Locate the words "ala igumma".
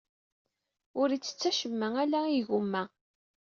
2.03-2.83